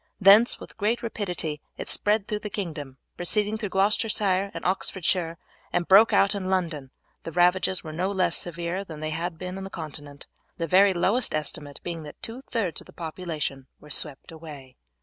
Thence 0.19 0.59
with 0.59 0.77
great 0.77 1.03
rapidity 1.03 1.61
it 1.77 1.87
spread 1.87 2.27
through 2.27 2.39
the 2.39 2.49
kingdom; 2.49 2.97
proceeding 3.17 3.59
through 3.59 3.69
Gloucestershire 3.69 4.49
and 4.51 4.65
Oxfordshire 4.65 5.37
it 5.71 5.87
broke 5.87 6.11
out 6.11 6.33
in 6.33 6.49
London, 6.49 6.85
and 6.85 6.91
the 7.21 7.31
ravages 7.31 7.83
were 7.83 7.93
no 7.93 8.11
less 8.11 8.35
severe 8.35 8.83
than 8.83 8.99
they 8.99 9.11
had 9.11 9.37
been 9.37 9.59
on 9.59 9.63
the 9.63 9.69
Continent, 9.69 10.25
the 10.57 10.65
very 10.65 10.95
lowest 10.95 11.35
estimate 11.35 11.79
being 11.83 12.01
that 12.01 12.19
two 12.23 12.41
thirds 12.47 12.81
of 12.81 12.87
the 12.87 12.93
population 12.93 13.67
were 13.79 13.91
swept 13.91 14.31
away. 14.31 14.75